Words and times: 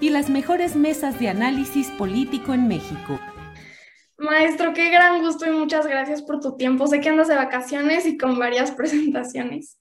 y 0.00 0.10
las 0.10 0.30
mejores 0.30 0.76
mesas 0.76 1.18
de 1.18 1.28
análisis 1.28 1.90
político 1.92 2.54
en 2.54 2.68
México. 2.68 3.18
Maestro, 4.16 4.72
qué 4.74 4.90
gran 4.90 5.22
gusto 5.22 5.46
y 5.46 5.50
muchas 5.50 5.86
gracias 5.86 6.22
por 6.22 6.40
tu 6.40 6.56
tiempo. 6.56 6.86
Sé 6.86 7.00
que 7.00 7.08
andas 7.08 7.28
de 7.28 7.34
vacaciones 7.34 8.06
y 8.06 8.16
con 8.16 8.38
varias 8.38 8.70
presentaciones. 8.76 9.78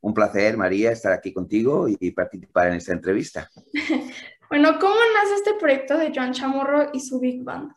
Un 0.00 0.14
placer, 0.14 0.56
María, 0.56 0.92
estar 0.92 1.12
aquí 1.12 1.32
contigo 1.32 1.86
y 1.88 2.10
participar 2.12 2.68
en 2.68 2.74
esta 2.74 2.92
entrevista. 2.92 3.50
bueno, 4.48 4.78
¿cómo 4.78 4.94
nace 5.14 5.34
este 5.34 5.54
proyecto 5.54 5.98
de 5.98 6.12
Joan 6.14 6.32
Chamorro 6.32 6.90
y 6.92 7.00
su 7.00 7.18
Big 7.18 7.42
Band? 7.42 7.72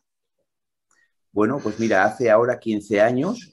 Bueno, 1.32 1.60
pues 1.62 1.80
mira, 1.80 2.04
hace 2.06 2.30
ahora 2.30 2.60
15 2.60 3.02
años, 3.02 3.50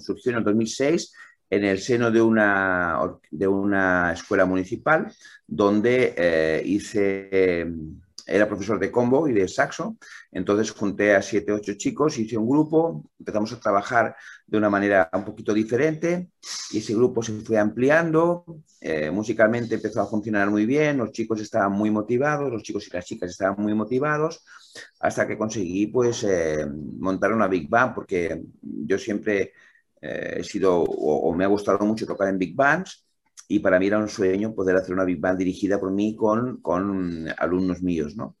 surgió 0.00 0.32
en 0.32 0.38
el 0.38 0.44
2006, 0.44 1.12
en 1.50 1.64
el 1.64 1.80
seno 1.80 2.10
de 2.10 2.22
una, 2.22 2.98
de 3.30 3.48
una 3.48 4.12
escuela 4.12 4.44
municipal 4.46 5.12
donde 5.46 6.14
eh, 6.16 6.62
hice, 6.64 7.66
era 8.24 8.46
profesor 8.46 8.78
de 8.78 8.92
combo 8.92 9.26
y 9.26 9.32
de 9.32 9.48
saxo, 9.48 9.96
entonces 10.30 10.70
junté 10.70 11.16
a 11.16 11.22
siete, 11.22 11.50
ocho 11.50 11.74
chicos, 11.74 12.16
hice 12.18 12.38
un 12.38 12.48
grupo, 12.48 13.04
empezamos 13.18 13.52
a 13.52 13.58
trabajar 13.58 14.14
de 14.46 14.58
una 14.58 14.70
manera 14.70 15.10
un 15.12 15.24
poquito 15.24 15.52
diferente 15.52 16.30
y 16.70 16.78
ese 16.78 16.94
grupo 16.94 17.20
se 17.20 17.32
fue 17.40 17.58
ampliando, 17.58 18.44
eh, 18.80 19.10
musicalmente 19.10 19.74
empezó 19.74 20.02
a 20.02 20.06
funcionar 20.06 20.50
muy 20.50 20.66
bien, 20.66 20.98
los 20.98 21.10
chicos 21.10 21.40
estaban 21.40 21.72
muy 21.72 21.90
motivados, 21.90 22.48
los 22.52 22.62
chicos 22.62 22.86
y 22.86 22.90
las 22.92 23.04
chicas 23.04 23.30
estaban 23.30 23.60
muy 23.60 23.74
motivados, 23.74 24.44
hasta 25.00 25.26
que 25.26 25.36
conseguí 25.36 25.88
pues 25.88 26.22
eh, 26.22 26.64
montar 26.98 27.32
una 27.32 27.48
Big 27.48 27.68
Band, 27.68 27.92
porque 27.92 28.40
yo 28.62 28.96
siempre 28.98 29.52
eh, 30.00 30.36
he 30.38 30.44
sido 30.44 30.82
o, 30.82 31.34
me 31.34 31.44
ha 31.44 31.48
gustado 31.48 31.84
mucho 31.84 32.06
tocar 32.06 32.28
en 32.28 32.38
big 32.38 32.54
bands 32.54 33.06
y 33.48 33.58
para 33.58 33.78
mí 33.78 33.86
era 33.86 33.98
un 33.98 34.08
sueño 34.08 34.54
poder 34.54 34.76
hacer 34.76 34.94
una 34.94 35.04
big 35.04 35.18
band 35.18 35.38
dirigida 35.38 35.78
por 35.78 35.90
mí 35.90 36.14
con, 36.14 36.60
con 36.60 37.26
alumnos 37.36 37.82
míos, 37.82 38.16
¿no? 38.16 38.36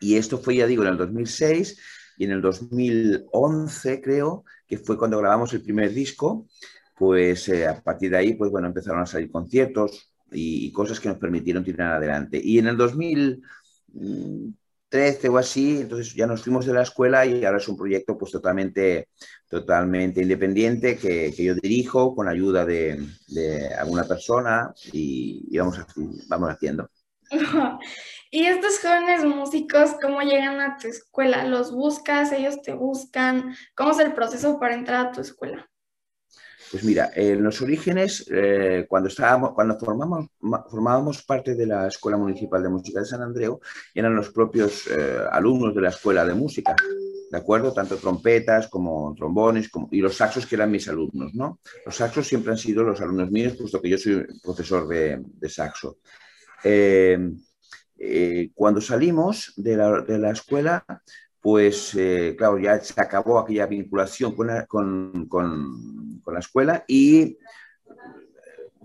Y 0.00 0.16
esto 0.16 0.38
fue, 0.38 0.56
ya 0.56 0.66
digo, 0.66 0.82
en 0.82 0.90
el 0.90 0.96
2006 0.96 1.78
y 2.18 2.24
en 2.24 2.32
el 2.32 2.42
2011 2.42 4.00
creo 4.00 4.44
que 4.66 4.78
fue 4.78 4.98
cuando 4.98 5.18
grabamos 5.18 5.52
el 5.54 5.62
primer 5.62 5.92
disco, 5.92 6.46
pues 6.96 7.48
eh, 7.48 7.66
a 7.66 7.80
partir 7.82 8.10
de 8.10 8.16
ahí, 8.16 8.34
pues 8.34 8.50
bueno, 8.50 8.66
empezaron 8.66 9.00
a 9.00 9.06
salir 9.06 9.30
conciertos 9.30 10.12
y, 10.32 10.66
y, 10.66 10.72
cosas 10.72 10.98
que 10.98 11.08
nos 11.08 11.18
permitieron 11.18 11.62
tirar 11.62 11.94
adelante. 11.94 12.40
Y 12.42 12.58
en 12.58 12.66
el 12.66 12.76
2000 12.76 13.42
13 14.88 15.28
o 15.28 15.38
así, 15.38 15.80
entonces 15.80 16.14
ya 16.14 16.26
nos 16.26 16.42
fuimos 16.42 16.66
de 16.66 16.72
la 16.72 16.82
escuela 16.82 17.26
y 17.26 17.44
ahora 17.44 17.58
es 17.58 17.68
un 17.68 17.76
proyecto 17.76 18.16
pues 18.16 18.32
totalmente, 18.32 19.08
totalmente 19.48 20.22
independiente 20.22 20.96
que, 20.96 21.32
que 21.36 21.44
yo 21.44 21.54
dirijo 21.54 22.14
con 22.14 22.28
ayuda 22.28 22.64
de, 22.64 23.04
de 23.28 23.74
alguna 23.74 24.04
persona 24.04 24.72
y, 24.92 25.56
vamos, 25.58 25.78
vamos 26.28 26.50
haciendo. 26.50 26.88
¿Y 28.30 28.44
estos 28.46 28.80
jóvenes 28.80 29.24
músicos 29.24 29.92
cómo 30.00 30.20
llegan 30.20 30.60
a 30.60 30.76
tu 30.76 30.88
escuela? 30.88 31.44
¿Los 31.44 31.72
buscas? 31.72 32.32
¿Ellos 32.32 32.60
te 32.62 32.74
buscan? 32.74 33.56
¿Cómo 33.74 33.92
es 33.92 33.98
el 33.98 34.12
proceso 34.14 34.58
para 34.58 34.74
entrar 34.74 35.06
a 35.06 35.12
tu 35.12 35.20
escuela? 35.20 35.68
Pues 36.70 36.82
mira, 36.82 37.10
en 37.14 37.44
los 37.44 37.62
orígenes, 37.62 38.26
eh, 38.30 38.86
cuando, 38.88 39.08
estábamos, 39.08 39.52
cuando 39.52 39.78
formamos, 39.78 40.26
formábamos 40.68 41.22
parte 41.22 41.54
de 41.54 41.66
la 41.66 41.86
Escuela 41.86 42.16
Municipal 42.16 42.60
de 42.62 42.68
Música 42.68 43.00
de 43.00 43.06
San 43.06 43.22
Andreu, 43.22 43.60
eran 43.94 44.16
los 44.16 44.30
propios 44.30 44.86
eh, 44.88 45.18
alumnos 45.30 45.74
de 45.74 45.80
la 45.80 45.90
Escuela 45.90 46.24
de 46.24 46.34
Música, 46.34 46.74
¿de 47.30 47.38
acuerdo? 47.38 47.72
Tanto 47.72 47.96
trompetas 47.96 48.66
como 48.66 49.14
trombones 49.16 49.70
y 49.92 50.00
los 50.00 50.16
saxos 50.16 50.44
que 50.44 50.56
eran 50.56 50.72
mis 50.72 50.88
alumnos, 50.88 51.34
¿no? 51.34 51.60
Los 51.84 51.96
saxos 51.96 52.26
siempre 52.26 52.50
han 52.50 52.58
sido 52.58 52.82
los 52.82 53.00
alumnos 53.00 53.30
míos, 53.30 53.54
puesto 53.56 53.80
que 53.80 53.90
yo 53.90 53.98
soy 53.98 54.26
profesor 54.42 54.88
de, 54.88 55.48
saxo. 55.48 55.98
Eh, 56.64 57.30
cuando 58.54 58.80
salimos 58.80 59.52
de 59.56 59.76
la, 59.76 60.00
de 60.02 60.18
la 60.18 60.32
escuela, 60.32 60.84
pues 61.40 61.96
claro, 62.36 62.58
ya 62.58 62.80
se 62.80 63.00
acabó 63.00 63.38
aquella 63.38 63.66
vinculación 63.66 64.34
con 64.34 64.48
la, 64.48 64.66
con, 64.66 65.26
con, 65.28 65.95
con 66.26 66.34
la, 66.34 66.40
escuela 66.40 66.84
y 66.88 67.38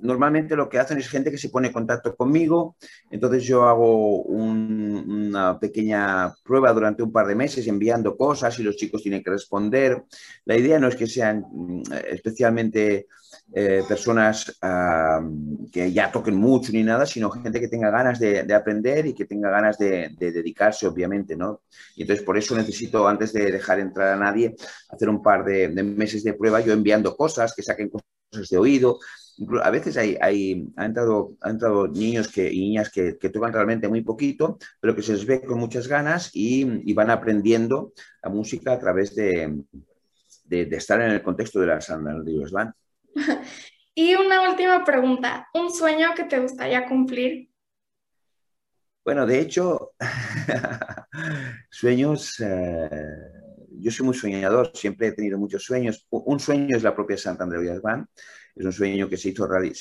normalmente 0.01 0.55
lo 0.55 0.69
que 0.69 0.79
hacen 0.79 0.97
es 0.97 1.09
gente 1.09 1.31
que 1.31 1.37
se 1.37 1.49
pone 1.49 1.67
en 1.67 1.73
contacto 1.73 2.15
conmigo, 2.15 2.75
entonces 3.09 3.43
yo 3.43 3.63
hago 3.63 4.21
un, 4.23 5.05
una 5.07 5.59
pequeña 5.59 6.33
prueba 6.43 6.73
durante 6.73 7.03
un 7.03 7.11
par 7.11 7.27
de 7.27 7.35
meses 7.35 7.67
enviando 7.67 8.17
cosas 8.17 8.57
y 8.59 8.63
los 8.63 8.75
chicos 8.75 9.01
tienen 9.03 9.23
que 9.23 9.31
responder. 9.31 10.03
La 10.45 10.57
idea 10.57 10.79
no 10.79 10.87
es 10.87 10.95
que 10.95 11.07
sean 11.07 11.45
mm, 11.51 11.83
especialmente 12.11 13.07
eh, 13.53 13.83
personas 13.87 14.57
que 15.71 15.91
ya 15.91 16.11
toquen 16.11 16.35
mucho 16.35 16.71
ni 16.71 16.83
nada, 16.83 17.05
sino 17.05 17.29
gente 17.29 17.59
que 17.59 17.67
tenga 17.67 17.89
ganas 17.89 18.19
de, 18.19 18.43
de 18.43 18.53
aprender 18.53 19.05
y 19.05 19.13
que 19.13 19.25
tenga 19.25 19.49
ganas 19.49 19.77
de, 19.77 20.09
de, 20.17 20.31
dedicarse, 20.31 20.87
obviamente, 20.87 21.35
¿no? 21.35 21.61
Y 21.95 22.01
entonces 22.01 22.25
por 22.25 22.37
eso 22.37 22.55
necesito, 22.55 23.07
antes 23.07 23.33
de 23.33 23.51
dejar 23.51 23.79
entrar 23.79 24.09
a 24.09 24.15
nadie, 24.17 24.55
hacer 24.89 25.09
un 25.09 25.21
par 25.21 25.43
de, 25.43 25.69
de 25.69 25.83
meses 25.83 26.23
de 26.23 26.33
prueba, 26.33 26.61
yo 26.61 26.73
enviando 26.73 27.15
cosas, 27.15 27.53
que 27.53 27.63
saquen 27.63 27.89
cosas 27.89 28.49
de 28.49 28.57
oído. 28.57 28.99
A 29.63 29.69
veces 29.71 29.97
hay, 29.97 30.17
hay 30.21 30.67
han, 30.75 30.87
entrado, 30.87 31.35
han 31.41 31.51
entrado 31.51 31.87
niños 31.87 32.27
que, 32.27 32.51
y 32.51 32.59
niñas 32.59 32.91
que, 32.91 33.17
que, 33.17 33.29
tocan 33.29 33.53
realmente 33.53 33.87
muy 33.87 34.01
poquito, 34.01 34.57
pero 34.79 34.95
que 34.95 35.01
se 35.01 35.13
les 35.13 35.25
ve 35.25 35.41
con 35.41 35.59
muchas 35.59 35.87
ganas 35.87 36.29
y, 36.33 36.89
y 36.89 36.93
van 36.93 37.09
aprendiendo 37.09 37.93
la 38.21 38.29
música 38.29 38.73
a 38.73 38.79
través 38.79 39.15
de, 39.15 39.63
de, 40.45 40.65
de, 40.65 40.77
estar 40.77 41.01
en 41.01 41.11
el 41.11 41.23
contexto 41.23 41.59
de 41.59 41.67
la 41.67 41.81
San 41.81 42.07
Andrés 42.07 42.51
Band. 42.51 42.73
y 43.95 44.15
una 44.15 44.49
última 44.49 44.83
pregunta, 44.83 45.47
¿un 45.53 45.71
sueño 45.71 46.13
que 46.15 46.25
te 46.25 46.39
gustaría 46.39 46.85
cumplir? 46.87 47.51
Bueno, 49.03 49.25
de 49.25 49.39
hecho, 49.39 49.93
sueños, 51.71 52.39
eh, 52.39 53.40
yo 53.81 53.91
soy 53.91 54.05
muy 54.05 54.15
soñador, 54.15 54.71
siempre 54.73 55.07
he 55.07 55.11
tenido 55.11 55.37
muchos 55.37 55.63
sueños. 55.63 56.07
Un 56.09 56.39
sueño 56.39 56.77
es 56.77 56.83
la 56.83 56.95
propia 56.95 57.17
Santa 57.17 57.43
Andrea 57.43 57.79
es 58.55 58.65
un 58.65 58.73
sueño 58.73 59.09
que 59.09 59.17
se, 59.17 59.33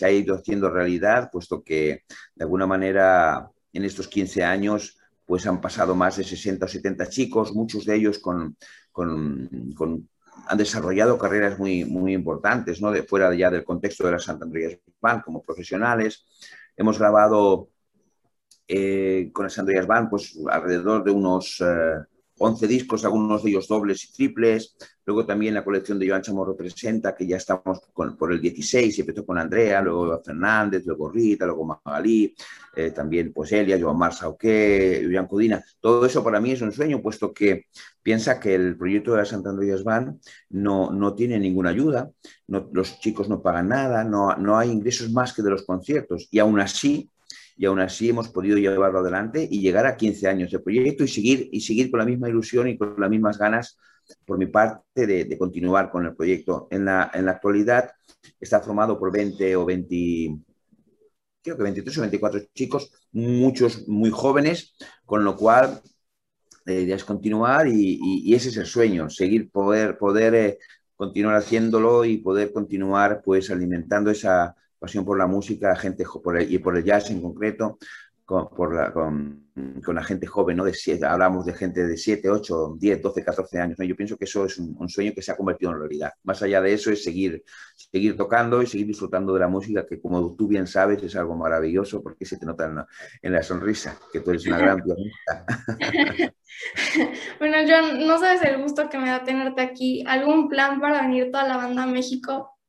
ha 0.05 0.11
ido 0.11 0.35
haciendo 0.37 0.71
realidad, 0.71 1.29
puesto 1.33 1.63
que 1.63 2.05
de 2.35 2.45
alguna 2.45 2.67
manera 2.67 3.51
en 3.73 3.85
estos 3.85 4.09
15 4.09 4.45
años 4.45 4.99
pues 5.27 5.47
han 5.47 5.61
pasado 5.61 5.95
más 5.95 6.17
de 6.17 6.25
60 6.25 6.65
o 6.65 6.69
70 6.69 7.09
chicos, 7.09 7.55
muchos 7.55 7.85
de 7.85 7.97
ellos 7.97 8.19
con, 8.19 8.57
con, 8.91 10.09
han 10.47 10.59
desarrollado 10.59 11.19
carreras 11.19 11.59
muy, 11.59 11.85
muy 11.85 12.15
importantes, 12.15 12.81
¿no? 12.81 12.91
De 12.91 13.05
fuera 13.05 13.33
ya 13.35 13.51
del 13.51 13.65
contexto 13.65 14.07
de 14.07 14.13
la 14.13 14.19
Santa 14.19 14.45
Andrea 14.45 14.77
como 15.25 15.43
profesionales. 15.43 16.27
Hemos 16.77 16.99
grabado 16.99 17.69
eh, 18.67 19.31
con 19.33 19.45
la 19.45 19.51
Santa 19.51 19.71
Andrea 19.71 20.09
pues, 20.11 20.37
alrededor 20.51 21.05
de 21.05 21.13
unos 21.13 21.61
eh, 21.61 21.95
11 22.43 22.67
discos, 22.67 23.05
algunos 23.05 23.43
de 23.43 23.51
ellos 23.51 23.69
dobles 23.69 24.03
y 24.05 24.13
triples. 24.13 24.75
Luego 25.05 25.27
también 25.27 25.53
la 25.53 25.63
colección 25.63 25.99
de 25.99 26.09
Joan 26.09 26.23
Chamorro 26.23 26.57
Presenta, 26.57 27.15
que 27.15 27.27
ya 27.27 27.37
estamos 27.37 27.81
por 27.93 28.33
el 28.33 28.41
16, 28.41 28.97
y 28.97 29.01
empezó 29.03 29.27
con 29.27 29.37
Andrea, 29.37 29.83
luego 29.83 30.23
Fernández, 30.25 30.83
luego 30.87 31.11
Rita, 31.11 31.45
luego 31.45 31.81
Magalí, 31.85 32.35
eh, 32.75 32.93
también 32.93 33.33
pues 33.35 33.53
Elia, 33.53 33.79
Joan 33.79 33.99
Marsa 33.99 34.29
Oque, 34.29 35.01
Julián 35.03 35.27
Codina. 35.27 35.63
Todo 35.81 36.07
eso 36.07 36.25
para 36.25 36.41
mí 36.41 36.53
es 36.53 36.63
un 36.63 36.73
sueño, 36.73 37.03
puesto 37.03 37.35
que 37.35 37.67
piensa 38.03 38.41
que 38.41 38.55
el 38.55 38.77
proyecto 38.79 39.13
de 39.13 39.19
la 39.19 39.25
Santa 39.27 39.51
Andreas 39.51 39.85
Van 39.85 40.19
no, 40.49 40.91
no 40.91 41.15
tiene 41.15 41.39
ninguna 41.39 41.71
ayuda, 41.71 42.11
los 42.47 43.01
chicos 43.01 43.29
no 43.29 43.43
pagan 43.43 43.69
nada, 43.69 44.03
no, 44.03 44.35
no 44.37 44.57
hay 44.57 44.71
ingresos 44.71 45.11
más 45.13 45.35
que 45.35 45.43
de 45.43 45.51
los 45.51 45.65
conciertos, 45.65 46.27
y 46.31 46.39
aún 46.39 46.59
así 46.59 47.11
y 47.61 47.67
aún 47.67 47.79
así 47.79 48.09
hemos 48.09 48.31
podido 48.31 48.57
llevarlo 48.57 49.01
adelante 49.01 49.47
y 49.49 49.61
llegar 49.61 49.85
a 49.85 49.95
15 49.95 50.29
años 50.29 50.51
de 50.51 50.61
proyecto 50.61 51.05
y 51.05 51.09
seguir, 51.09 51.51
y 51.53 51.61
seguir 51.61 51.91
con 51.91 51.99
la 51.99 52.07
misma 52.07 52.27
ilusión 52.27 52.69
y 52.69 52.79
con 52.79 52.95
las 52.97 53.11
mismas 53.11 53.37
ganas 53.37 53.77
por 54.25 54.39
mi 54.39 54.47
parte 54.47 55.07
de, 55.07 55.37
continuar 55.37 55.91
con 55.91 56.07
el 56.07 56.17
proyecto. 56.17 56.69
En 56.71 56.87
la, 56.87 57.11
en 57.13 57.27
la, 57.27 57.33
actualidad 57.33 57.91
está 58.41 58.61
formado 58.61 58.99
por 58.99 59.13
20 59.13 59.57
o 59.57 59.67
20, 59.67 60.39
creo 61.43 61.57
que 61.59 61.63
23 61.63 61.99
o 61.99 62.01
24 62.01 62.41
chicos, 62.55 62.93
muchos 63.13 63.87
muy 63.87 64.09
jóvenes, 64.09 64.75
con 65.05 65.23
lo 65.23 65.37
cual 65.37 65.83
la 66.65 66.73
idea 66.73 66.97
es 66.97 67.05
continuar 67.05 67.69
y, 67.69 68.35
ese 68.35 68.49
es 68.49 68.57
el 68.57 68.65
sueño, 68.65 69.11
seguir, 69.11 69.51
poder, 69.51 69.99
poder 69.99 70.35
eh, 70.35 70.59
continuar 70.97 71.37
haciéndolo 71.37 72.07
y 72.07 72.17
poder 72.17 72.55
continuar 72.55 73.21
pues 73.23 73.51
alimentando 73.51 74.11
esa, 74.11 74.57
pasión 74.81 75.05
por 75.05 75.19
la 75.19 75.27
música, 75.27 75.77
gente 75.77 76.05
por 76.23 76.41
y 76.41 76.59
por 76.59 76.77
el 76.77 76.83
jazz 76.83 77.11
en 77.11 77.21
concreto, 77.23 77.79
con, 78.31 78.49
por 78.49 78.73
la, 78.73 78.93
con, 78.93 79.51
con, 79.85 79.97
la 79.97 80.05
gente 80.05 80.25
joven, 80.25 80.57
¿no? 80.57 80.65
De 80.65 80.73
siete, 80.73 81.05
hablamos 81.05 81.45
de 81.45 81.53
gente 81.53 81.85
de 81.85 81.97
7, 81.97 82.31
8, 82.31 82.77
10, 82.79 83.03
12, 83.03 83.25
14 83.25 83.59
años. 83.59 83.79
¿no? 83.79 83.85
Yo 83.85 83.97
pienso 83.97 84.17
que 84.17 84.25
eso 84.25 84.45
es 84.45 84.57
un, 84.57 84.89
sueño 84.89 85.13
que 85.13 85.21
se 85.21 85.33
ha 85.33 85.37
convertido 85.37 85.73
en 85.73 85.81
realidad. 85.81 86.13
Más 86.23 86.41
allá 86.41 86.61
de 86.61 86.73
eso 86.73 86.93
es 86.93 87.03
seguir, 87.03 87.43
seguir 87.77 88.17
tocando 88.17 88.63
y 88.63 88.69
seguir 88.69 88.87
disfrutando 88.87 89.35
de 89.35 89.41
la 89.41 89.49
música, 89.49 89.85
que 89.85 90.01
como 90.01 90.37
tú 90.37 90.47
bien 90.47 90.69
sabes 90.69 91.03
es 91.03 91.17
algo 91.17 91.35
maravilloso 91.35 92.05
porque 92.05 92.25
se 92.25 92.39
te 92.39 92.47
nota 92.47 92.67
en 92.67 92.77
la, 92.77 92.87
en 93.21 93.33
la 93.33 93.43
sonrisa, 93.43 93.99
que 94.13 94.21
tú 94.21 94.31
eres 94.31 94.47
una 94.47 94.59
gran 94.59 94.81
pianista. 94.85 95.47
bueno, 97.41 97.57
John, 97.69 98.07
no 98.07 98.17
sabes 98.21 98.43
el 98.45 98.63
gusto 98.63 98.89
que 98.89 98.99
me 98.99 99.09
da 99.09 99.25
tenerte 99.25 99.61
aquí. 99.61 100.05
¿Algún 100.07 100.49
plan 100.49 100.81
para 100.81 101.03
venir 101.03 101.33
toda 101.33 101.49
la 101.49 101.57
banda 101.57 101.83
a 101.83 101.87
México? 101.87 102.60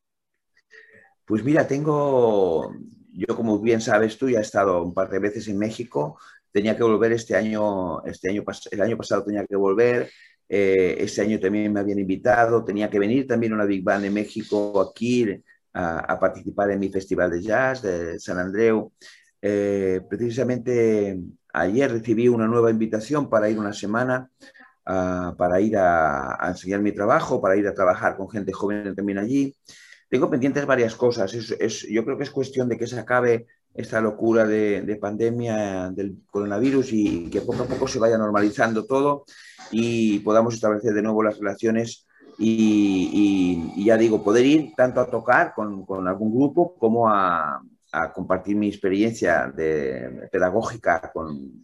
Pues 1.26 1.44
mira, 1.44 1.68
tengo, 1.68 2.74
yo 3.14 3.36
como 3.36 3.60
bien 3.60 3.82
sabes 3.82 4.18
tú, 4.18 4.30
ya 4.30 4.40
he 4.40 4.42
estado 4.42 4.84
un 4.84 4.94
par 4.94 5.10
de 5.10 5.20
veces 5.20 5.48
en 5.48 5.58
México, 5.58 6.18
tenía 6.52 6.76
que 6.76 6.84
volver 6.84 7.12
este 7.14 7.36
año, 7.36 8.04
este 8.06 8.30
año 8.30 8.44
el 8.72 8.82
año 8.82 8.98
pasado 8.98 9.24
tenía 9.24 9.46
que 9.46 9.56
volver, 9.56 10.10
eh, 10.50 10.98
este 11.00 11.22
año 11.22 11.40
también 11.40 11.72
me 11.72 11.80
habían 11.80 12.00
invitado, 12.00 12.64
tenía 12.64 12.90
que 12.90 13.00
venir 13.00 13.26
también 13.28 13.54
una 13.54 13.66
Big 13.66 13.84
Band 13.84 14.04
de 14.04 14.10
México 14.10 14.82
aquí 14.82 15.42
a, 15.74 16.20
participar 16.20 16.72
en 16.72 16.80
mi 16.80 16.90
festival 16.90 17.32
de 17.32 17.42
jazz 17.42 17.82
de 17.82 18.20
San 18.20 18.38
Andreu. 18.38 18.92
Eh, 19.42 20.02
precisamente 20.10 21.18
ayer 21.54 21.92
recibí 21.92 22.28
una 22.28 22.48
nueva 22.48 22.70
invitación 22.70 23.30
para 23.30 23.50
ir 23.50 23.58
una 23.58 23.74
semana, 23.74 24.30
ah, 24.86 25.34
para 25.38 25.62
ir 25.62 25.78
a, 25.78 26.44
a 26.44 26.50
enseñar 26.50 26.82
mi 26.82 26.92
trabajo, 26.92 27.42
para 27.42 27.56
ir 27.56 27.68
a 27.68 27.74
trabajar 27.74 28.18
con 28.18 28.30
gente 28.30 28.52
joven 28.52 28.94
también 28.96 29.20
allí. 29.20 29.56
Tengo 30.12 30.30
pendientes 30.30 30.66
varias 30.66 30.94
cosas. 30.96 31.32
Yo 31.32 32.04
creo 32.04 32.18
que 32.18 32.26
es 32.26 32.32
cuestión 32.32 32.68
de 32.68 32.78
que 32.78 32.86
se 32.86 33.00
acabe 33.00 33.48
esta 33.74 34.02
locura 34.02 34.46
de, 34.46 34.98
pandemia 35.00 35.90
del 35.90 36.18
coronavirus 36.30 36.92
y 36.92 37.30
que 37.30 37.40
poco 37.40 37.64
a 37.64 37.66
poco 37.66 37.88
se 37.88 37.98
vaya 37.98 38.18
normalizando 38.18 38.86
todo 38.86 39.24
y 39.72 40.20
podamos 40.20 40.54
establecer 40.54 40.94
de 40.94 41.02
nuevo 41.02 41.24
las 41.24 41.40
relaciones 41.40 42.06
y, 42.38 43.86
ya 43.86 43.96
digo, 43.96 44.22
poder 44.22 44.46
ir 44.46 44.74
tanto 44.76 45.00
a 45.00 45.10
tocar 45.10 45.54
con, 45.56 45.86
algún 46.06 46.36
grupo 46.36 46.76
como 46.78 47.08
a, 47.08 47.62
compartir 48.14 48.58
mi 48.58 48.68
experiencia 48.68 49.50
de, 49.56 50.28
pedagógica 50.30 51.10
con, 51.14 51.64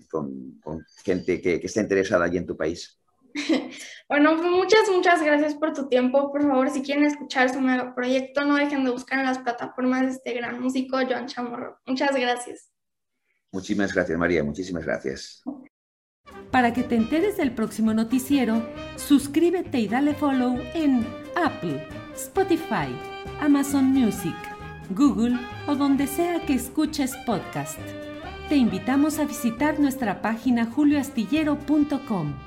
gente 1.04 1.42
que, 1.42 1.60
que 1.60 1.68
esté 1.68 1.82
interesada 1.82 2.24
allí 2.24 2.38
en 2.38 2.46
tu 2.46 2.56
país. 2.56 2.98
Bueno, 4.10 4.38
pues 4.38 4.50
muchas, 4.50 4.90
muchas 4.90 5.22
gracias 5.22 5.56
por 5.56 5.74
tu 5.74 5.90
tiempo. 5.90 6.32
Por 6.32 6.42
favor, 6.42 6.70
si 6.70 6.82
quieren 6.82 7.04
escuchar 7.04 7.50
su 7.50 7.60
nuevo 7.60 7.94
proyecto, 7.94 8.46
no 8.46 8.56
dejen 8.56 8.86
de 8.86 8.92
buscar 8.92 9.20
en 9.20 9.26
las 9.26 9.40
plataformas 9.40 10.04
de 10.04 10.12
este 10.12 10.34
gran 10.34 10.62
músico, 10.62 10.98
Joan 11.06 11.28
Chamorro. 11.28 11.78
Muchas 11.86 12.16
gracias. 12.16 12.72
Muchísimas 13.52 13.94
gracias, 13.94 14.18
María. 14.18 14.46
Muchísimas 14.46 14.86
gracias. 14.86 15.44
Para 16.52 16.74
que 16.74 16.84
te 16.84 16.96
enteres 16.96 17.36
del 17.36 17.54
próximo 17.54 17.94
noticiero, 17.94 18.66
suscríbete 18.96 19.80
y 19.80 19.88
dale 19.90 20.14
follow 20.14 20.58
en 20.74 21.06
Apple, 21.36 21.86
Spotify, 22.16 22.88
Amazon 23.42 23.86
Music, 23.86 24.36
Google 24.92 25.38
o 25.68 25.76
donde 25.76 26.08
sea 26.08 26.40
que 26.46 26.54
escuches 26.54 27.14
podcast. 27.26 27.80
Te 28.48 28.56
invitamos 28.56 29.20
a 29.20 29.26
visitar 29.26 29.82
nuestra 29.82 30.22
página 30.22 30.66
julioastillero.com. 30.66 32.47